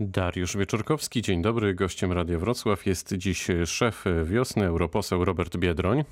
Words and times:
Dariusz 0.00 0.56
Wieczorkowski, 0.56 1.22
dzień 1.22 1.42
dobry. 1.42 1.74
Gościem 1.74 2.12
Radia 2.12 2.38
Wrocław 2.38 2.86
jest 2.86 3.12
dziś 3.12 3.46
szef 3.66 4.04
wiosny, 4.24 4.66
europoseł 4.66 5.24
Robert 5.24 5.56
Biedroń. 5.56 6.04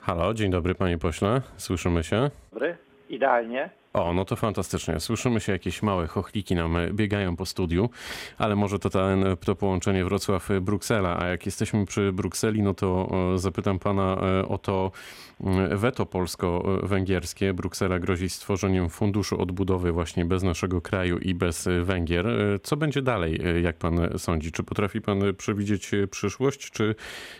Halo, 0.00 0.34
dzień 0.34 0.50
dobry 0.50 0.74
panie 0.74 0.98
pośle, 0.98 1.42
słyszymy 1.56 2.04
się? 2.04 2.30
Dobry, 2.52 2.76
idealnie. 3.08 3.70
O, 3.92 4.12
no 4.12 4.24
to 4.24 4.36
fantastycznie. 4.36 5.00
Słyszymy 5.00 5.40
się, 5.40 5.52
jakieś 5.52 5.82
małe 5.82 6.06
chochliki 6.06 6.54
nam 6.54 6.76
biegają 6.92 7.36
po 7.36 7.46
studiu, 7.46 7.90
ale 8.38 8.56
może 8.56 8.78
to 8.78 8.90
ten, 8.90 9.24
to 9.44 9.56
połączenie 9.56 10.04
Wrocław-Bruksela. 10.04 11.16
A 11.18 11.26
jak 11.26 11.46
jesteśmy 11.46 11.86
przy 11.86 12.12
Brukseli, 12.12 12.62
no 12.62 12.74
to 12.74 13.10
e, 13.34 13.38
zapytam 13.38 13.78
pana 13.78 14.16
e, 14.22 14.48
o 14.48 14.58
to 14.58 14.92
mm, 15.40 15.78
weto 15.78 16.06
polsko-węgierskie. 16.06 17.54
Bruksela 17.54 17.98
grozi 17.98 18.28
stworzeniem 18.28 18.88
funduszu 18.88 19.42
odbudowy 19.42 19.92
właśnie 19.92 20.24
bez 20.24 20.42
naszego 20.42 20.80
kraju 20.80 21.18
i 21.18 21.34
bez 21.34 21.68
Węgier. 21.82 22.26
E, 22.26 22.58
co 22.62 22.76
będzie 22.76 23.02
dalej, 23.02 23.40
jak 23.62 23.76
pan 23.76 24.18
sądzi? 24.18 24.52
Czy 24.52 24.62
potrafi 24.62 25.00
pan 25.00 25.20
przewidzieć 25.36 25.90
przyszłość, 26.10 26.70
czy, 26.70 26.94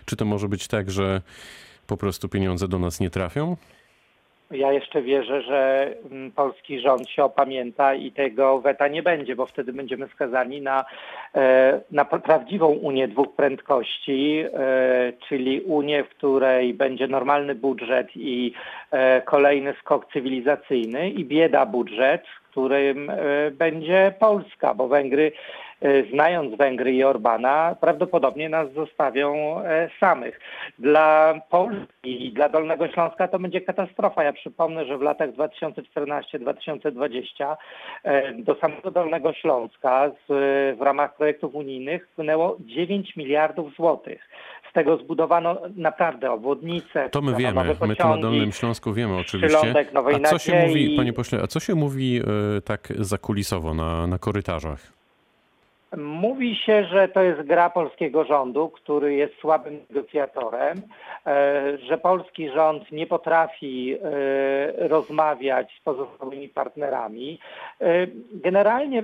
czy 0.04 0.16
to 0.16 0.24
może 0.24 0.48
być 0.48 0.68
tak, 0.68 0.90
że 0.90 1.22
po 1.86 1.96
prostu 1.96 2.28
pieniądze 2.28 2.68
do 2.68 2.78
nas 2.78 3.00
nie 3.00 3.10
trafią? 3.10 3.56
Ja 4.50 4.72
jeszcze 4.72 5.02
wierzę, 5.02 5.42
że 5.42 5.90
mm, 6.10 6.32
polski 6.32 6.80
rząd 6.80 7.08
się 7.08 7.24
opamięta 7.24 7.94
i 7.94 8.12
tego 8.12 8.60
weta 8.60 8.88
nie 8.88 9.02
będzie, 9.02 9.36
bo 9.36 9.46
wtedy 9.46 9.72
będziemy 9.72 10.08
skazani 10.08 10.60
na, 10.60 10.84
e, 11.34 11.80
na 11.90 12.04
prawdziwą 12.04 12.66
Unię 12.66 13.08
dwóch 13.08 13.34
prędkości, 13.36 14.44
e, 14.54 15.12
czyli 15.28 15.60
Unię, 15.60 16.04
w 16.04 16.08
której 16.08 16.74
będzie 16.74 17.08
normalny 17.08 17.54
budżet 17.54 18.08
i 18.14 18.52
e, 18.90 19.22
kolejny 19.22 19.74
skok 19.80 20.12
cywilizacyjny 20.12 21.10
i 21.10 21.24
bieda 21.24 21.66
budżet, 21.66 22.22
którym 22.50 23.12
będzie 23.52 24.14
Polska, 24.18 24.74
bo 24.74 24.88
Węgry 24.88 25.32
znając 26.12 26.56
Węgry 26.56 26.92
i 26.92 27.04
Orbana, 27.04 27.76
prawdopodobnie 27.80 28.48
nas 28.48 28.72
zostawią 28.72 29.60
e, 29.60 29.90
samych. 30.00 30.40
Dla 30.78 31.34
Polski 31.50 32.26
i 32.26 32.32
dla 32.32 32.48
Dolnego 32.48 32.88
Śląska 32.88 33.28
to 33.28 33.38
będzie 33.38 33.60
katastrofa. 33.60 34.24
Ja 34.24 34.32
przypomnę, 34.32 34.86
że 34.86 34.98
w 34.98 35.02
latach 35.02 35.30
2014-2020 35.30 37.56
e, 38.04 38.34
do 38.34 38.54
samego 38.54 38.90
Dolnego 38.90 39.32
Śląska 39.32 40.10
z, 40.10 40.26
w 40.78 40.82
ramach 40.82 41.16
projektów 41.16 41.54
unijnych 41.54 42.08
wpłynęło 42.08 42.56
9 42.60 43.16
miliardów 43.16 43.74
złotych. 43.74 44.28
Z 44.70 44.72
tego 44.72 44.96
zbudowano 44.96 45.58
naprawdę 45.76 46.32
obwodnice. 46.32 47.10
To 47.10 47.22
my 47.22 47.36
wiemy, 47.36 47.64
my 47.86 47.96
to 47.96 48.08
na 48.08 48.16
Dolnym 48.16 48.52
Śląsku 48.52 48.92
wiemy 48.92 49.16
oczywiście. 49.16 49.74
A 50.14 50.18
co 50.28 50.38
się 50.38 50.66
mówi, 50.66 50.96
panie 50.96 51.12
pośle, 51.12 51.42
a 51.42 51.46
co 51.46 51.60
się 51.60 51.74
mówi 51.74 52.20
tak 52.64 52.88
zakulisowo 52.98 53.74
na, 53.74 54.06
na 54.06 54.18
korytarzach? 54.18 54.97
Mówi 55.96 56.56
się, 56.56 56.84
że 56.84 57.08
to 57.08 57.22
jest 57.22 57.42
gra 57.42 57.70
polskiego 57.70 58.24
rządu, 58.24 58.68
który 58.68 59.14
jest 59.14 59.34
słabym 59.40 59.80
negocjatorem, 59.90 60.82
e, 61.26 61.78
że 61.78 61.98
polski 61.98 62.50
rząd 62.50 62.92
nie 62.92 63.06
potrafi 63.06 63.94
e, 63.94 64.88
rozmawiać 64.88 65.76
z 65.80 65.84
pozostałymi 65.84 66.48
partnerami. 66.48 67.38
E, 67.80 68.06
generalnie 68.32 69.02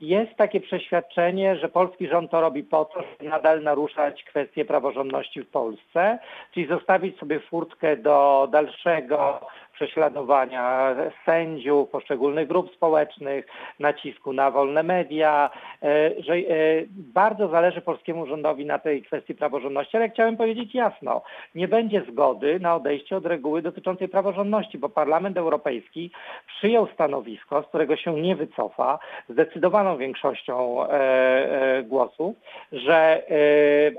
jest 0.00 0.34
takie 0.36 0.60
przeświadczenie, 0.60 1.56
że 1.56 1.68
polski 1.68 2.08
rząd 2.08 2.30
to 2.30 2.40
robi 2.40 2.62
po 2.62 2.84
to, 2.84 3.02
żeby 3.02 3.30
nadal 3.30 3.62
naruszać 3.62 4.24
kwestie 4.24 4.64
praworządności 4.64 5.42
w 5.42 5.48
Polsce, 5.48 6.18
czyli 6.54 6.66
zostawić 6.66 7.18
sobie 7.18 7.40
furtkę 7.40 7.96
do 7.96 8.48
dalszego 8.52 9.40
prześladowania 9.76 10.94
sędziów, 11.26 11.88
poszczególnych 11.88 12.48
grup 12.48 12.74
społecznych, 12.74 13.46
nacisku 13.80 14.32
na 14.32 14.50
wolne 14.50 14.82
media, 14.82 15.50
e, 15.82 16.22
że 16.22 16.34
e, 16.34 16.42
bardzo 16.90 17.48
zależy 17.48 17.80
polskiemu 17.80 18.26
rządowi 18.26 18.66
na 18.66 18.78
tej 18.78 19.02
kwestii 19.02 19.34
praworządności, 19.34 19.96
ale 19.96 20.10
chciałem 20.10 20.36
powiedzieć 20.36 20.74
jasno, 20.74 21.22
nie 21.54 21.68
będzie 21.68 22.02
zgody 22.12 22.60
na 22.60 22.74
odejście 22.76 23.16
od 23.16 23.26
reguły 23.26 23.62
dotyczącej 23.62 24.08
praworządności, 24.08 24.78
bo 24.78 24.88
Parlament 24.88 25.36
Europejski 25.36 26.10
przyjął 26.46 26.88
stanowisko, 26.94 27.62
z 27.62 27.66
którego 27.66 27.96
się 27.96 28.20
nie 28.20 28.36
wycofa, 28.36 28.98
zdecydowaną 29.28 29.96
większością 29.96 30.86
e, 30.88 31.82
głosów, 31.82 32.36
że 32.72 33.22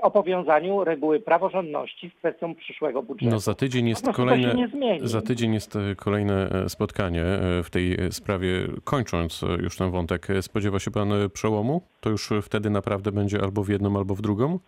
o 0.02 0.10
powiązaniu 0.10 0.84
reguły 0.84 1.20
praworządności 1.20 2.10
z 2.10 2.14
kwestią 2.14 2.54
przyszłego 2.54 3.02
budżetu. 3.02 3.30
No 3.30 3.38
za 3.38 3.54
tydzień 3.54 3.88
jest 3.88 4.12
kolejne, 4.12 4.54
za 5.02 5.22
tydzień 5.22 5.54
jest 5.54 5.67
jest 5.74 6.00
kolejne 6.00 6.50
e, 6.50 6.68
spotkanie 6.68 7.24
e, 7.24 7.62
w 7.62 7.70
tej 7.70 7.98
sprawie. 8.10 8.68
Kończąc 8.84 9.42
e, 9.42 9.46
już 9.46 9.76
ten 9.76 9.90
wątek, 9.90 10.28
spodziewa 10.40 10.78
się 10.78 10.90
pan 10.90 11.12
przełomu? 11.32 11.82
To 12.00 12.10
już 12.10 12.30
wtedy 12.42 12.70
naprawdę 12.70 13.12
będzie 13.12 13.42
albo 13.42 13.64
w 13.64 13.68
jedną, 13.68 13.96
albo 13.96 14.14
w 14.14 14.22
drugą? 14.22 14.58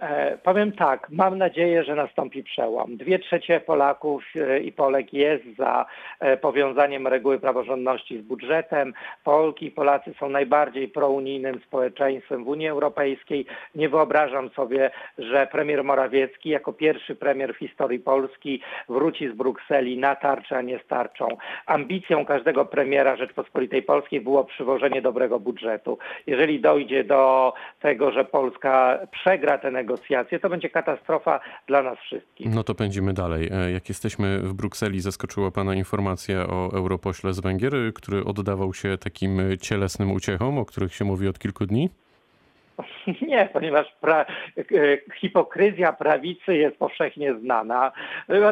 E, 0.00 0.38
powiem 0.42 0.72
tak, 0.72 1.10
mam 1.10 1.38
nadzieję, 1.38 1.84
że 1.84 1.94
nastąpi 1.94 2.42
przełom. 2.42 2.96
Dwie 2.96 3.18
trzecie 3.18 3.60
Polaków 3.60 4.24
e, 4.36 4.60
i 4.60 4.72
Polek 4.72 5.12
jest 5.12 5.44
za 5.58 5.86
e, 6.20 6.36
powiązaniem 6.36 7.06
reguły 7.06 7.40
praworządności 7.40 8.18
z 8.18 8.22
budżetem. 8.22 8.94
Polki 9.24 9.66
i 9.66 9.70
Polacy 9.70 10.14
są 10.20 10.28
najbardziej 10.28 10.88
prounijnym 10.88 11.60
społeczeństwem 11.66 12.44
w 12.44 12.48
Unii 12.48 12.68
Europejskiej. 12.68 13.46
Nie 13.74 13.88
wyobrażam 13.88 14.50
sobie, 14.50 14.90
że 15.18 15.46
premier 15.46 15.84
Morawiecki 15.84 16.48
jako 16.48 16.72
pierwszy 16.72 17.14
premier 17.14 17.54
w 17.54 17.58
historii 17.58 17.98
Polski 17.98 18.60
wróci 18.88 19.28
z 19.28 19.32
Brukseli 19.32 19.98
na 19.98 20.16
tarczę, 20.16 20.56
a 20.56 20.62
nie 20.62 20.78
z 20.78 20.86
tarczą. 20.86 21.28
Ambicją 21.66 22.26
każdego 22.26 22.64
premiera 22.64 23.16
Rzeczpospolitej 23.16 23.82
Polskiej 23.82 24.20
było 24.20 24.44
przywożenie 24.44 25.02
dobrego 25.02 25.40
budżetu. 25.40 25.98
Jeżeli 26.26 26.60
dojdzie 26.60 27.04
do 27.04 27.52
tego, 27.80 28.10
że 28.10 28.24
Polska 28.24 28.98
przegra 29.10 29.58
te 29.58 29.70
negocjacje, 29.84 30.40
to 30.40 30.48
będzie 30.48 30.70
katastrofa 30.70 31.40
dla 31.66 31.82
nas 31.82 31.98
wszystkich. 31.98 32.54
No 32.54 32.62
to 32.64 32.74
pędzimy 32.74 33.12
dalej. 33.12 33.48
E, 33.52 33.70
jak 33.70 33.88
jesteśmy 33.88 34.38
w 34.38 34.54
Brukseli, 34.54 35.00
zaskoczyła 35.00 35.50
Pana 35.50 35.74
informacja 35.74 36.46
o 36.46 36.70
europośle 36.72 37.32
z 37.32 37.40
Węgier, 37.40 37.72
który 37.94 38.24
oddawał 38.24 38.74
się 38.74 38.98
takim 38.98 39.40
cielesnym 39.60 40.12
uciechom, 40.12 40.58
o 40.58 40.64
których 40.64 40.94
się 40.94 41.04
mówi 41.04 41.28
od 41.28 41.38
kilku 41.38 41.66
dni? 41.66 41.90
Nie, 43.28 43.48
ponieważ 43.52 43.86
pra, 44.00 44.26
e, 44.58 44.64
hipokryzja 45.14 45.92
prawicy 45.92 46.56
jest 46.56 46.76
powszechnie 46.76 47.34
znana. 47.34 47.92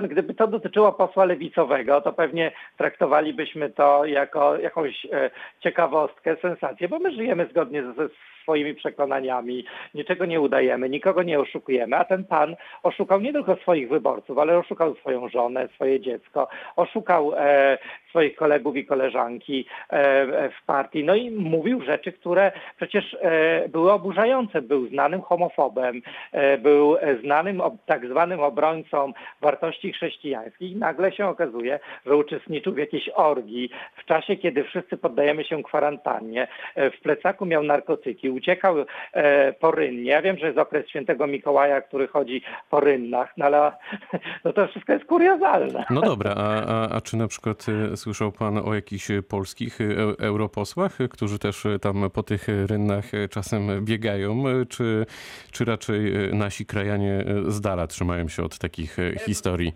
Gdyby 0.08 0.34
to 0.34 0.46
dotyczyło 0.46 0.92
posła 0.92 1.24
lewicowego, 1.24 2.00
to 2.00 2.12
pewnie 2.12 2.52
traktowalibyśmy 2.76 3.70
to 3.70 4.04
jako 4.04 4.56
jakąś 4.56 5.06
e, 5.12 5.30
ciekawostkę, 5.60 6.36
sensację, 6.36 6.88
bo 6.88 6.98
my 6.98 7.12
żyjemy 7.12 7.46
zgodnie 7.50 7.82
ze 7.82 8.08
swoimi 8.42 8.74
przekonaniami, 8.74 9.64
niczego 9.94 10.24
nie 10.24 10.40
udajemy, 10.40 10.88
nikogo 10.88 11.22
nie 11.22 11.40
oszukujemy, 11.40 11.96
a 11.96 12.04
ten 12.04 12.24
pan 12.24 12.56
oszukał 12.82 13.20
nie 13.20 13.32
tylko 13.32 13.56
swoich 13.56 13.88
wyborców, 13.88 14.38
ale 14.38 14.58
oszukał 14.58 14.94
swoją 14.94 15.28
żonę, 15.28 15.68
swoje 15.74 16.00
dziecko, 16.00 16.48
oszukał 16.76 17.32
e, 17.36 17.78
swoich 18.08 18.36
kolegów 18.36 18.76
i 18.76 18.86
koleżanki 18.86 19.66
e, 19.90 20.48
w 20.48 20.64
partii, 20.66 21.04
no 21.04 21.14
i 21.14 21.30
mówił 21.30 21.82
rzeczy, 21.82 22.12
które 22.12 22.52
przecież 22.76 23.16
e, 23.20 23.68
były 23.68 23.92
oburzające. 23.92 24.62
Był 24.62 24.88
znanym 24.88 25.22
homofobem, 25.22 26.02
e, 26.32 26.58
był 26.58 26.96
znanym 27.24 27.62
tak 27.86 28.06
zwanym 28.06 28.40
obrońcą 28.40 29.12
wartości 29.40 29.92
chrześcijańskich. 29.92 30.76
Nagle 30.76 31.12
się 31.12 31.26
okazuje, 31.26 31.78
że 32.06 32.16
uczestniczył 32.16 32.72
w 32.72 32.78
jakiejś 32.78 33.08
orgii 33.14 33.70
w 33.96 34.04
czasie, 34.04 34.36
kiedy 34.36 34.64
wszyscy 34.64 34.96
poddajemy 34.96 35.44
się 35.44 35.62
kwarantannie. 35.62 36.48
E, 36.74 36.90
w 36.90 37.00
plecaku 37.00 37.46
miał 37.46 37.62
narkotyki, 37.62 38.30
uciekał 38.32 38.74
e, 39.12 39.52
po 39.52 39.70
rynnie. 39.70 40.10
Ja 40.10 40.22
wiem, 40.22 40.38
że 40.38 40.46
jest 40.46 40.58
okres 40.58 40.88
świętego 40.88 41.26
Mikołaja, 41.26 41.80
który 41.80 42.08
chodzi 42.08 42.42
po 42.70 42.80
rynnach, 42.80 43.32
no 43.36 43.44
ale 43.44 43.72
no 44.44 44.52
to 44.52 44.66
wszystko 44.66 44.92
jest 44.92 45.04
kuriozalne. 45.04 45.84
No 45.90 46.00
dobra, 46.00 46.34
a, 46.36 46.66
a, 46.66 46.88
a 46.88 47.00
czy 47.00 47.16
na 47.16 47.28
przykład 47.28 47.66
e, 47.92 47.96
słyszał 47.96 48.32
pan 48.32 48.58
o 48.58 48.74
jakichś 48.74 49.08
polskich 49.28 49.80
e, 49.80 49.84
europosłach, 50.26 50.98
którzy 51.10 51.38
też 51.38 51.66
tam 51.80 52.10
po 52.10 52.22
tych 52.22 52.46
rynnach 52.66 53.04
czasem 53.30 53.84
biegają, 53.84 54.44
czy, 54.68 55.06
czy 55.52 55.64
raczej 55.64 56.12
nasi 56.32 56.66
krajanie 56.66 57.24
z 57.46 57.60
dala 57.60 57.86
trzymają 57.86 58.28
się 58.28 58.42
od 58.42 58.58
takich 58.58 58.96
historii? 59.26 59.72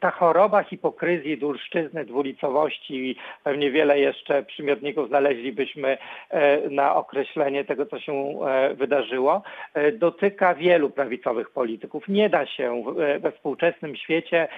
Ta 0.00 0.10
choroba 0.10 0.62
hipokryzji, 0.62 1.38
dulszczyzny, 1.38 2.04
dwulicowości, 2.04 3.16
pewnie 3.44 3.70
wiele 3.70 3.98
jeszcze 3.98 4.42
przymiotników 4.42 5.08
znaleźlibyśmy 5.08 5.98
e, 6.30 6.68
na 6.70 6.94
określenie 6.94 7.64
tego, 7.64 7.86
co 7.86 8.00
się 8.00 8.12
e, 8.12 8.74
wydarzyło, 8.74 9.42
e, 9.74 9.92
dotyka 9.92 10.54
wielu 10.54 10.90
prawicowych 10.90 11.50
polityków. 11.50 12.08
Nie 12.08 12.28
da 12.28 12.46
się 12.46 12.84
we 13.20 13.32
współczesnym 13.32 13.96
świecie 13.96 14.48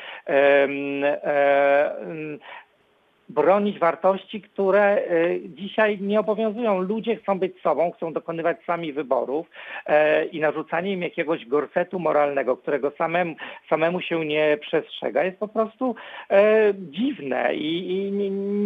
bronić 3.33 3.79
wartości, 3.79 4.41
które 4.41 4.99
y, 4.99 5.41
dzisiaj 5.49 5.99
nie 6.01 6.21
obowiązują. 6.21 6.81
Ludzie 6.81 7.17
chcą 7.17 7.39
być 7.39 7.61
sobą, 7.63 7.91
chcą 7.91 8.13
dokonywać 8.13 8.57
sami 8.67 8.93
wyborów 8.93 9.47
e, 9.87 10.25
i 10.25 10.41
narzucanie 10.41 10.93
im 10.93 11.03
jakiegoś 11.03 11.47
gorsetu 11.47 11.99
moralnego, 11.99 12.57
którego 12.57 12.93
samemu, 12.99 13.35
samemu 13.69 14.01
się 14.01 14.25
nie 14.25 14.59
przestrzega, 14.61 15.25
jest 15.25 15.39
po 15.39 15.49
prostu 15.49 15.95
e, 16.31 16.75
dziwne 16.77 17.55
i, 17.55 17.89
i 17.91 18.11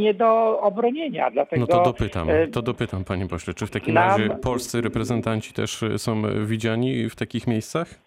nie 0.05 0.15
do 0.15 0.61
obronienia. 0.61 1.31
Dlatego, 1.31 1.61
No 1.61 1.67
to 1.67 1.85
dopytam, 1.85 2.31
e, 2.31 2.49
to 2.49 2.63
dopytam 2.63 3.05
panie 3.05 3.27
pośle, 3.27 3.55
czy 3.55 3.67
w 3.67 3.71
takim 3.71 3.95
nam- 3.95 4.09
razie 4.09 4.31
polscy 4.43 4.81
reprezentanci 4.81 5.53
też 5.53 5.85
są 5.97 6.23
widziani 6.47 7.11
w 7.11 7.17
takich 7.17 7.47
miejscach? 7.47 8.06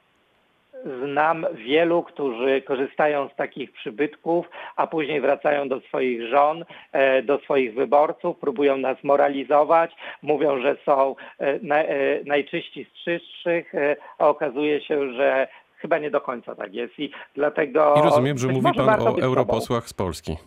Znam 0.85 1.45
wielu, 1.53 2.03
którzy 2.03 2.61
korzystają 2.61 3.29
z 3.29 3.35
takich 3.35 3.71
przybytków, 3.71 4.49
a 4.75 4.87
później 4.87 5.21
wracają 5.21 5.69
do 5.69 5.81
swoich 5.81 6.27
żon, 6.27 6.65
e, 6.91 7.23
do 7.23 7.39
swoich 7.39 7.73
wyborców, 7.73 8.37
próbują 8.37 8.77
nas 8.77 8.97
moralizować, 9.03 9.91
mówią, 10.21 10.61
że 10.61 10.77
są 10.85 11.15
e, 11.39 11.45
e, 11.45 12.23
najczyści 12.25 12.85
z 12.85 13.03
czystszych, 13.03 13.73
a 14.17 14.27
okazuje 14.27 14.81
się, 14.81 15.13
że 15.13 15.47
chyba 15.77 15.97
nie 15.97 16.11
do 16.11 16.21
końca 16.21 16.55
tak 16.55 16.73
jest 16.73 16.99
i 16.99 17.11
dlatego... 17.35 17.93
I 17.97 18.01
rozumiem, 18.01 18.37
że 18.37 18.47
mówi 18.47 18.73
pan 18.73 19.07
o 19.07 19.21
europosłach 19.21 19.89
z 19.89 19.93
Polski. 19.93 20.37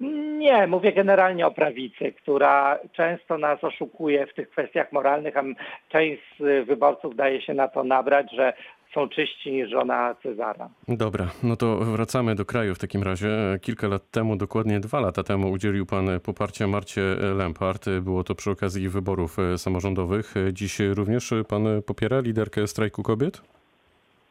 Nie, 0.00 0.66
mówię 0.66 0.92
generalnie 0.92 1.46
o 1.46 1.50
prawicy, 1.50 2.12
która 2.12 2.78
często 2.92 3.38
nas 3.38 3.64
oszukuje 3.64 4.26
w 4.26 4.34
tych 4.34 4.50
kwestiach 4.50 4.92
moralnych, 4.92 5.36
a 5.36 5.42
część 5.88 6.22
z 6.40 6.66
wyborców 6.66 7.16
daje 7.16 7.42
się 7.42 7.54
na 7.54 7.68
to 7.68 7.84
nabrać, 7.84 8.32
że 8.32 8.52
są 8.94 9.08
czyści 9.08 9.52
niż 9.52 9.70
żona 9.70 10.14
Cezara. 10.22 10.68
Dobra, 10.88 11.26
no 11.42 11.56
to 11.56 11.76
wracamy 11.76 12.34
do 12.34 12.44
kraju 12.44 12.74
w 12.74 12.78
takim 12.78 13.02
razie. 13.02 13.28
Kilka 13.62 13.88
lat 13.88 14.10
temu, 14.10 14.36
dokładnie 14.36 14.80
dwa 14.80 15.00
lata 15.00 15.22
temu, 15.22 15.50
udzielił 15.50 15.86
pan 15.86 16.20
poparcia 16.20 16.66
Marcie 16.66 17.02
Lempart. 17.36 17.84
Było 18.00 18.24
to 18.24 18.34
przy 18.34 18.50
okazji 18.50 18.88
wyborów 18.88 19.36
samorządowych. 19.56 20.34
Dziś 20.52 20.78
również 20.80 21.34
pan 21.48 21.82
popiera 21.86 22.20
liderkę 22.20 22.66
strajku 22.66 23.02
kobiet? 23.02 23.42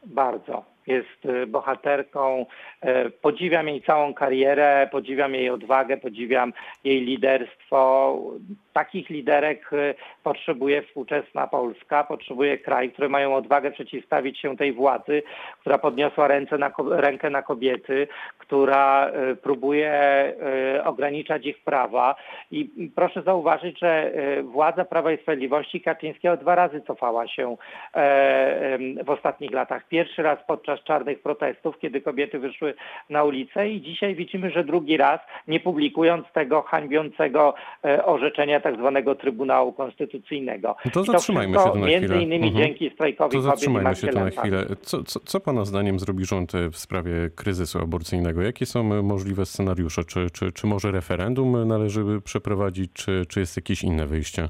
Bardzo. 0.06 0.75
Jest 0.86 1.26
y, 1.26 1.46
bohaterką. 1.46 2.46
E, 2.80 3.10
Podziwiam 3.10 3.68
jej 3.68 3.82
całą 3.82 4.14
karierę, 4.14 4.88
podziwiam 4.92 5.34
jej 5.34 5.50
odwagę, 5.50 5.96
podziwiam 5.96 6.52
jej 6.84 7.00
liderstwo. 7.00 8.18
Takich 8.72 9.10
liderek 9.10 9.72
y, 9.72 9.94
potrzebuje 10.22 10.82
współczesna 10.82 11.46
Polska, 11.46 12.04
potrzebuje 12.04 12.58
kraj, 12.58 12.92
które 12.92 13.08
mają 13.08 13.34
odwagę 13.34 13.70
przeciwstawić 13.70 14.40
się 14.40 14.56
tej 14.56 14.72
władzy, 14.72 15.22
która 15.60 15.78
podniosła 15.78 16.28
ręce 16.28 16.58
na, 16.58 16.72
rękę 16.90 17.30
na 17.30 17.42
kobiety, 17.42 18.08
która 18.38 19.10
próbuje 19.42 19.92
ograniczać 20.84 21.46
ich 21.46 21.58
prawa. 21.64 22.14
I 22.50 22.90
proszę 22.94 23.22
zauważyć, 23.22 23.78
że 23.78 24.12
władza 24.42 24.84
Prawa 24.84 25.12
i 25.12 25.18
Sprawiedliwości 25.18 25.80
Kaczyńskiego 25.80 26.36
dwa 26.36 26.54
razy 26.54 26.80
cofała 26.80 27.28
się 27.28 27.56
e, 27.94 28.78
w 29.04 29.10
ostatnich 29.10 29.52
latach. 29.52 29.88
Pierwszy 29.88 30.22
raz 30.22 30.38
podczas 30.46 30.75
czarnych 30.84 31.22
protestów, 31.22 31.78
kiedy 31.78 32.00
kobiety 32.00 32.38
wyszły 32.38 32.74
na 33.10 33.24
ulicę 33.24 33.68
i 33.68 33.82
dzisiaj 33.82 34.14
widzimy, 34.14 34.50
że 34.50 34.64
drugi 34.64 34.96
raz, 34.96 35.20
nie 35.48 35.60
publikując 35.60 36.26
tego 36.34 36.62
hańbiącego 36.62 37.54
e, 37.84 38.04
orzeczenia 38.04 38.60
tak 38.60 38.76
zwanego 38.76 39.14
Trybunału 39.14 39.72
Konstytucyjnego. 39.72 40.76
No 40.84 40.90
to 40.90 41.04
to 41.04 41.12
zatrzymajmy 41.12 41.52
wszystko 41.52 41.70
się 41.70 41.74
tu 41.74 41.80
na 41.80 41.86
między 41.86 42.06
chwilę. 42.06 42.22
innymi 42.22 42.48
Mhm. 42.48 42.64
dzięki 42.64 42.90
strajkowi 42.90 43.32
To 43.32 43.42
zatrzymajmy 43.42 43.96
się 43.96 44.06
tu 44.06 44.20
na 44.20 44.30
chwilę. 44.30 44.66
Co, 44.82 45.04
co, 45.04 45.20
co 45.20 45.40
pana 45.40 45.64
zdaniem 45.64 45.98
zrobi 45.98 46.24
rząd 46.24 46.52
w 46.72 46.76
sprawie 46.76 47.12
kryzysu 47.36 47.78
aborcyjnego? 47.78 48.42
Jakie 48.42 48.66
są 48.66 49.02
możliwe 49.02 49.46
scenariusze? 49.46 50.04
Czy, 50.04 50.30
czy, 50.30 50.52
czy 50.52 50.66
może 50.66 50.90
referendum 50.92 51.68
należy 51.68 52.04
przeprowadzić, 52.24 52.92
czy, 52.92 53.26
czy 53.28 53.40
jest 53.40 53.56
jakieś 53.56 53.82
inne 53.82 54.06
wyjście? 54.06 54.48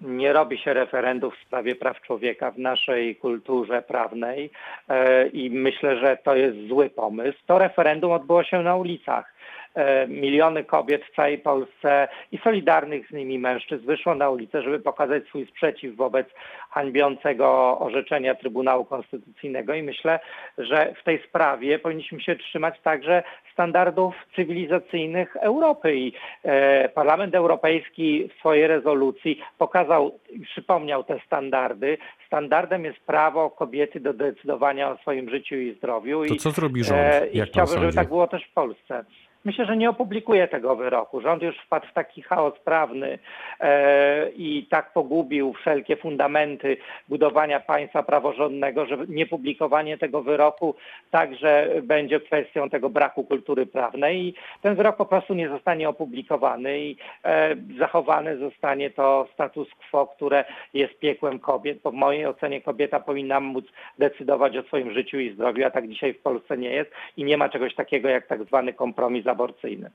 Nie 0.00 0.32
robi 0.32 0.58
się 0.58 0.74
referendów 0.74 1.34
w 1.36 1.46
sprawie 1.46 1.74
praw 1.76 2.00
człowieka 2.00 2.50
w 2.50 2.58
naszej 2.58 3.16
kulturze 3.16 3.82
prawnej 3.82 4.50
e, 4.88 5.28
i 5.28 5.50
myślę, 5.50 5.96
że 5.96 6.16
to 6.24 6.36
jest 6.36 6.68
zły 6.68 6.90
pomysł. 6.90 7.38
To 7.46 7.58
referendum 7.58 8.12
odbyło 8.12 8.44
się 8.44 8.62
na 8.62 8.76
ulicach. 8.76 9.37
E, 9.74 10.06
Miliony 10.08 10.64
kobiet 10.64 11.04
w 11.04 11.16
całej 11.16 11.38
Polsce 11.38 12.08
i 12.32 12.38
solidarnych 12.38 13.08
z 13.08 13.12
nimi 13.12 13.38
mężczyzn 13.38 13.86
wyszło 13.86 14.14
na 14.14 14.30
ulicę, 14.30 14.62
żeby 14.62 14.80
pokazać 14.80 15.24
swój 15.24 15.46
sprzeciw 15.46 15.96
wobec 15.96 16.26
hańbiącego 16.70 17.78
orzeczenia 17.78 18.34
Trybunału 18.34 18.84
Konstytucyjnego 18.84 19.74
i 19.74 19.82
myślę, 19.82 20.20
że 20.58 20.94
w 21.00 21.04
tej 21.04 21.22
sprawie 21.28 21.78
powinniśmy 21.78 22.20
się 22.20 22.36
trzymać 22.36 22.80
także 22.80 23.22
standardów 23.52 24.14
cywilizacyjnych 24.36 25.36
Europy 25.36 25.96
i 25.96 26.12
e, 26.42 26.88
Parlament 26.88 27.34
Europejski 27.34 28.28
w 28.28 28.38
swojej 28.38 28.66
rezolucji 28.66 29.40
pokazał 29.58 30.18
i 30.30 30.40
przypomniał 30.40 31.04
te 31.04 31.20
standardy. 31.26 31.98
Standardem 32.26 32.84
jest 32.84 32.98
prawo 32.98 33.50
kobiety 33.50 34.00
do 34.00 34.12
decydowania 34.12 34.90
o 34.90 34.96
swoim 34.96 35.30
życiu 35.30 35.54
i 35.54 35.74
zdrowiu. 35.74 36.26
To 36.26 36.34
I, 36.34 36.38
co 36.38 36.50
zrobi 36.50 36.84
rząd, 36.84 37.00
e, 37.00 37.26
I 37.26 37.38
jak 37.38 37.50
pan 37.50 37.52
chciałbym, 37.52 37.82
żeby 37.82 37.96
tak 37.96 38.08
było 38.08 38.26
też 38.26 38.44
w 38.44 38.52
Polsce. 38.52 39.04
Myślę, 39.44 39.66
że 39.66 39.76
nie 39.76 39.90
opublikuje 39.90 40.48
tego 40.48 40.76
wyroku. 40.76 41.20
Rząd 41.20 41.42
już 41.42 41.58
wpadł 41.58 41.86
w 41.86 41.92
taki 41.92 42.22
chaos 42.22 42.58
prawny 42.64 43.18
e, 43.60 44.30
i 44.30 44.66
tak 44.70 44.92
pogubił 44.92 45.52
wszelkie 45.52 45.96
fundamenty 45.96 46.76
budowania 47.08 47.60
państwa 47.60 48.02
praworządnego, 48.02 48.86
że 48.86 48.98
niepublikowanie 49.08 49.98
tego 49.98 50.22
wyroku 50.22 50.74
także 51.10 51.70
będzie 51.82 52.20
kwestią 52.20 52.70
tego 52.70 52.90
braku 52.90 53.24
kultury 53.24 53.66
prawnej 53.66 54.20
i 54.20 54.34
ten 54.62 54.74
wyrok 54.74 54.96
po 54.96 55.06
prostu 55.06 55.34
nie 55.34 55.48
zostanie 55.48 55.88
opublikowany 55.88 56.80
i 56.80 56.96
e, 57.24 57.56
zachowany 57.78 58.36
zostanie 58.36 58.90
to 58.90 59.28
status 59.34 59.68
quo, 59.90 60.06
które 60.06 60.44
jest 60.74 60.98
piekłem 60.98 61.38
kobiet. 61.38 61.78
Bo 61.82 61.90
w 61.90 61.94
mojej 61.94 62.26
ocenie 62.26 62.60
kobieta 62.60 63.00
powinna 63.00 63.40
móc 63.40 63.64
decydować 63.98 64.56
o 64.56 64.62
swoim 64.62 64.92
życiu 64.92 65.18
i 65.18 65.30
zdrowiu, 65.34 65.66
a 65.66 65.70
tak 65.70 65.88
dzisiaj 65.88 66.14
w 66.14 66.22
Polsce 66.22 66.58
nie 66.58 66.70
jest 66.70 66.90
i 67.16 67.24
nie 67.24 67.36
ma 67.36 67.48
czegoś 67.48 67.74
takiego 67.74 68.08
jak 68.08 68.26
tak 68.26 68.44
zwany 68.44 68.72
kompromis 68.72 69.27
aborcyjny. 69.28 69.90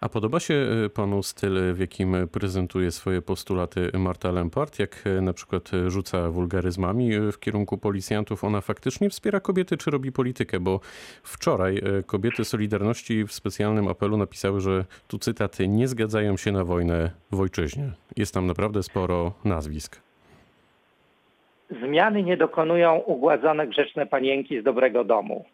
A 0.00 0.08
podoba 0.08 0.40
się 0.40 0.54
e, 0.54 0.88
panu 0.88 1.22
styl, 1.22 1.74
w 1.74 1.78
jakim 1.78 2.16
prezentuje 2.32 2.90
swoje 2.90 3.22
postulaty 3.22 3.90
Marta 3.98 4.32
Lempart? 4.32 4.78
Jak 4.78 5.04
e, 5.06 5.20
na 5.20 5.32
przykład 5.32 5.70
rzuca 5.86 6.30
wulgaryzmami 6.30 7.14
e, 7.14 7.32
w 7.32 7.40
kierunku 7.40 7.78
policjantów? 7.78 8.44
Ona 8.44 8.60
faktycznie 8.60 9.10
wspiera 9.10 9.40
kobiety, 9.40 9.76
czy 9.76 9.90
robi 9.90 10.12
politykę? 10.12 10.60
Bo 10.60 10.80
wczoraj 11.22 11.82
kobiety 12.06 12.44
Solidarności 12.44 13.24
w 13.24 13.32
specjalnym 13.32 13.88
apelu 13.88 14.16
napisały, 14.16 14.60
że 14.60 14.84
tu 15.08 15.18
cytat, 15.18 15.58
nie 15.68 15.88
zgadzają 15.88 16.36
się 16.36 16.52
na 16.52 16.64
wojnę 16.64 17.10
w 17.32 17.40
ojczyźnie. 17.40 17.90
Jest 18.16 18.34
tam 18.34 18.46
naprawdę 18.46 18.82
sporo 18.82 19.32
nazwisk. 19.44 20.00
Zmiany 21.70 22.22
nie 22.22 22.36
dokonują 22.36 22.96
ugładzone 22.96 23.66
grzeczne 23.66 24.06
panienki 24.06 24.60
z 24.60 24.64
dobrego 24.64 25.04
domu. 25.04 25.44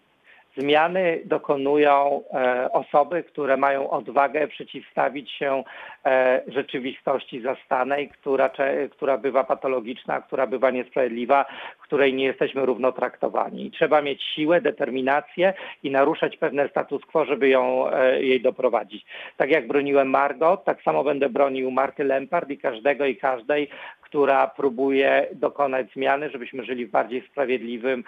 Zmiany 0.57 1.21
dokonują 1.25 2.23
e, 2.33 2.73
osoby, 2.73 3.23
które 3.23 3.57
mają 3.57 3.91
odwagę 3.91 4.49
przeciwstawić 4.49 5.31
się 5.31 5.65
e, 6.05 6.43
rzeczywistości 6.47 7.41
zastanej, 7.41 8.09
która, 8.09 8.51
która 8.91 9.19
bywa 9.19 9.45
patologiczna, 9.45 10.21
która 10.21 10.47
bywa 10.47 10.71
niesprawiedliwa, 10.71 11.45
której 11.83 12.15
nie 12.15 12.25
jesteśmy 12.25 12.67
równo 12.67 12.93
traktowani. 12.93 13.71
Trzeba 13.71 14.03
mieć 14.03 14.23
siłę, 14.23 14.61
determinację 14.61 15.55
i 15.83 15.91
naruszać 15.91 16.37
pewne 16.37 16.69
status 16.69 17.05
quo, 17.05 17.25
żeby 17.25 17.49
ją, 17.49 17.91
e, 17.91 18.23
jej 18.23 18.41
doprowadzić. 18.41 19.07
Tak 19.37 19.51
jak 19.51 19.67
broniłem 19.67 20.11
Margot, 20.11 20.65
tak 20.65 20.83
samo 20.83 21.05
będę 21.05 21.29
bronił 21.29 21.71
Marty 21.71 22.05
Lempard 22.05 22.51
i 22.51 22.59
każdego 22.59 23.07
i 23.07 23.17
każdej, 23.17 23.69
która 24.03 24.47
próbuje 24.47 25.27
dokonać 25.33 25.87
zmiany, 25.93 26.31
żebyśmy 26.31 26.65
żyli 26.65 26.87
w 26.87 26.91
bardziej 26.91 27.23
sprawiedliwym, 27.31 28.05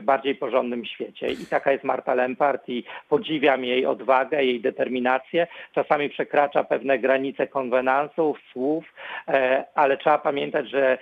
bardziej 0.00 0.34
porządnym 0.34 0.84
świecie. 0.84 1.26
I 1.26 1.46
taka 1.48 1.72
jest 1.72 1.84
Marta 1.84 2.14
Lempart 2.14 2.68
i 2.68 2.84
podziwiam 3.08 3.64
jej 3.64 3.86
odwagę, 3.86 4.44
jej 4.44 4.60
determinację. 4.60 5.46
Czasami 5.74 6.10
przekracza 6.10 6.64
pewne 6.64 6.98
granice 6.98 7.46
konwenansów, 7.46 8.38
słów, 8.52 8.84
e, 9.28 9.64
ale 9.74 9.96
trzeba 9.96 10.18
pamiętać, 10.18 10.70
że 10.70 10.98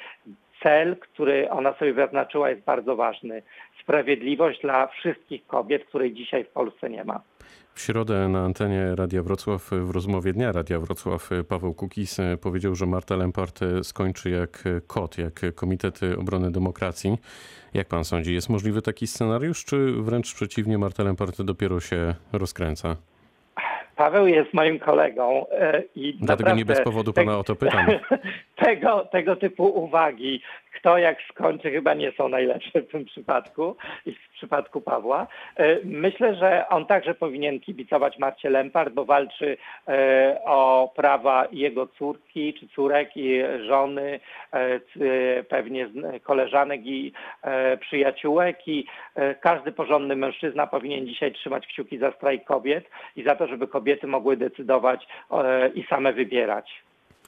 cel, 0.63 0.97
który 0.97 1.51
ona 1.51 1.73
sobie 1.73 1.93
wyznaczyła 1.93 2.51
jest 2.51 2.63
bardzo 2.63 2.97
ważny. 2.97 3.43
Sprawiedliwość 3.83 4.61
dla 4.61 4.87
wszystkich 4.87 5.47
kobiet, 5.47 5.85
której 5.85 6.13
dzisiaj 6.13 6.45
w 6.45 6.49
Polsce 6.49 6.91
nie 6.91 7.05
ma. 7.05 7.21
W 7.77 7.81
środę 7.81 8.29
na 8.29 8.45
antenie 8.45 8.95
Radia 8.95 9.23
Wrocław 9.23 9.71
w 9.71 9.91
rozmowie 9.91 10.33
Dnia 10.33 10.53
Radia 10.53 10.81
Wrocław 10.81 11.31
Paweł 11.49 11.75
Kukis 11.75 12.19
powiedział, 12.43 12.75
że 12.75 12.87
Marta 12.87 13.17
Lempart 13.17 13.61
skończy 13.83 14.31
jak 14.31 14.65
KOT, 14.87 15.19
jak 15.19 15.41
Komitet 15.55 16.01
Obrony 16.19 16.51
Demokracji. 16.53 17.19
Jak 17.75 17.89
pan 17.89 18.05
sądzi, 18.05 18.35
jest 18.35 18.49
możliwy 18.49 18.83
taki 18.83 19.07
scenariusz, 19.07 19.65
czy 19.65 19.93
wręcz 19.93 20.35
przeciwnie, 20.35 20.79
Marta 20.79 21.03
Lempart 21.03 21.43
dopiero 21.43 21.81
się 21.81 22.15
rozkręca? 22.33 22.97
Paweł 23.97 24.27
jest 24.27 24.55
moim 24.55 24.79
kolegą 24.79 25.47
e, 25.51 25.83
i 25.95 26.15
Dlatego 26.21 26.55
nie 26.55 26.65
bez 26.65 26.81
powodu 26.81 27.13
te- 27.13 27.25
pana 27.25 27.39
o 27.39 27.45
to 27.45 27.57
pytam. 27.57 27.87
tego, 28.65 29.09
tego 29.13 29.37
typu 29.37 29.65
uwagi 29.65 30.43
kto 30.77 30.99
jak 30.99 31.23
skończy 31.23 31.71
chyba 31.71 31.95
nie 31.95 32.13
są 32.13 32.29
najlepsze 32.29 32.83
w 32.83 32.89
tym 32.89 33.05
przypadku 33.05 33.77
i 34.07 34.13
w 34.13 34.29
przypadku 34.37 34.81
Pawła. 34.81 35.27
E, 35.57 35.79
Myślę, 35.85 36.35
że 36.35 36.69
on 36.69 36.87
także 36.87 37.15
powinien 37.15 37.61
kibicować 37.61 38.19
Marcie 38.19 38.51
Lempart, 38.51 38.95
bo 38.95 39.05
walczy 39.05 39.57
e, 39.89 40.41
o 40.45 40.93
prawa 40.97 41.47
jego 41.53 41.87
córki 41.87 42.55
czy 42.55 42.69
córek 42.69 43.17
i 43.17 43.43
żony, 43.67 44.21
e, 44.53 44.81
pewnie 45.45 45.89
koleżanek 46.23 46.81
i 46.85 47.13
przyjaciółek 47.81 48.69
i 48.69 48.87
każdy 49.41 49.73
porządny 49.73 50.17
mężczyzna 50.17 50.67
powinien 50.67 51.07
dzisiaj 51.07 51.33
trzymać 51.33 51.67
kciuki 51.67 51.99
za 51.99 52.13
strajk 52.13 52.45
kobiet 52.45 52.85
i 53.17 53.23
za 53.23 53.35
to, 53.35 53.47
żeby 53.47 53.69
kobiety 53.69 54.07
mogły 54.07 54.37
decydować 54.37 55.07
i 55.75 55.87
same 55.91 56.13
wybierać. 56.13 56.86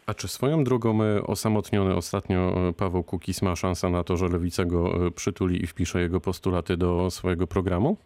A 0.09 0.15
czy 0.15 0.29
swoją 0.29 0.65
drogą 0.65 1.03
e, 1.03 1.23
osamotniony 1.23 1.95
ostatnio 1.95 2.69
e, 2.69 2.73
Paweł 2.73 3.03
Kukis 3.03 3.43
ma 3.43 3.57
szansę 3.57 3.91
na 3.91 4.05
to, 4.05 4.17
że 4.17 4.29
lewica 4.29 4.65
go 4.65 5.07
e, 5.07 5.11
przytuli 5.11 5.63
i 5.63 5.67
wpisze 5.67 6.01
jego 6.01 6.21
postulaty 6.21 6.77
do 6.77 7.11
swojego 7.11 7.47
programu? 7.47 7.97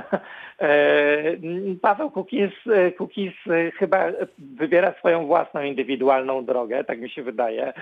E, 0.60 1.36
Paweł 1.82 2.10
Kukiz, 2.10 2.50
Kukiz 2.98 3.32
e, 3.46 3.70
chyba 3.70 4.06
wybiera 4.38 4.92
swoją 4.92 5.26
własną 5.26 5.62
indywidualną 5.62 6.44
drogę, 6.44 6.84
tak 6.84 7.00
mi 7.00 7.10
się 7.10 7.22
wydaje. 7.22 7.72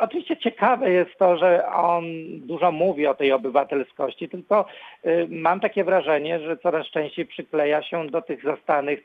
Oczywiście 0.00 0.36
ciekawe 0.36 0.90
jest 0.90 1.18
to, 1.18 1.36
że 1.36 1.66
on 1.66 2.04
dużo 2.34 2.72
mówi 2.72 3.06
o 3.06 3.14
tej 3.14 3.32
obywatelskości, 3.32 4.28
tylko 4.28 4.66
e, 5.04 5.26
mam 5.28 5.60
takie 5.60 5.84
wrażenie, 5.84 6.40
że 6.40 6.56
coraz 6.56 6.86
częściej 6.86 7.26
przykleja 7.26 7.82
się 7.82 8.06
do 8.06 8.22
tych 8.22 8.44
zastanych 8.44 9.00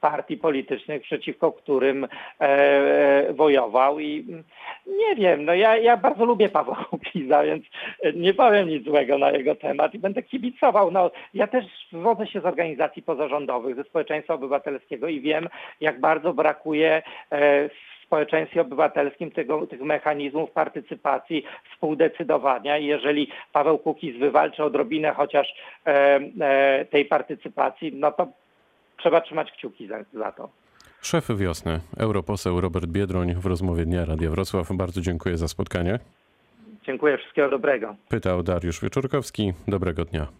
partii 0.00 0.36
politycznych, 0.36 1.02
przeciwko 1.02 1.52
którym 1.52 2.06
e, 2.40 3.32
wojował 3.32 4.00
i 4.00 4.26
nie 4.86 5.16
wiem, 5.16 5.44
no 5.44 5.54
ja, 5.54 5.76
ja 5.76 5.96
bardzo 5.96 6.24
lubię 6.24 6.48
Pawła 6.48 6.84
Kukiza, 6.90 7.42
więc 7.42 7.64
nie 8.14 8.34
powiem 8.34 8.68
nic 8.68 8.84
złego 8.84 9.18
na 9.18 9.30
jego 9.30 9.54
temat 9.54 9.94
i 9.94 9.98
będę 9.98 10.22
kibicował. 10.22 10.90
No, 10.90 11.10
ja 11.40 11.46
też 11.46 11.64
wywodzę 11.92 12.26
się 12.26 12.40
z 12.40 12.44
organizacji 12.44 13.02
pozarządowych, 13.02 13.76
ze 13.76 13.84
społeczeństwa 13.84 14.34
obywatelskiego 14.34 15.08
i 15.08 15.20
wiem, 15.20 15.48
jak 15.80 16.00
bardzo 16.00 16.34
brakuje 16.34 17.02
e, 17.30 17.68
w 17.68 17.72
społeczeństwie 18.06 18.60
obywatelskim 18.60 19.30
tego, 19.30 19.66
tych 19.66 19.80
mechanizmów 19.80 20.50
partycypacji, 20.50 21.44
współdecydowania 21.72 22.78
i 22.78 22.86
jeżeli 22.86 23.30
Paweł 23.52 23.78
Kukiz 23.78 24.18
wywalczy 24.18 24.64
odrobinę 24.64 25.12
chociaż 25.12 25.54
e, 25.86 26.20
e, 26.40 26.84
tej 26.84 27.04
partycypacji, 27.04 27.92
no 27.94 28.12
to 28.12 28.26
trzeba 28.96 29.20
trzymać 29.20 29.52
kciuki 29.52 29.86
za, 29.86 29.98
za 30.12 30.32
to. 30.32 30.48
Szef 31.02 31.28
wiosny, 31.36 31.80
europoseł 31.98 32.60
Robert 32.60 32.86
Biedroń 32.86 33.34
w 33.34 33.46
rozmowie 33.46 33.84
Dnia 33.84 34.04
Radia 34.04 34.30
Wrocław. 34.30 34.72
Bardzo 34.72 35.00
dziękuję 35.00 35.38
za 35.38 35.48
spotkanie. 35.48 35.98
Dziękuję, 36.82 37.18
wszystkiego 37.18 37.48
dobrego. 37.48 37.96
Pytał 38.08 38.42
Dariusz 38.42 38.80
Wieczorkowski. 38.80 39.52
Dobrego 39.68 40.04
dnia. 40.04 40.39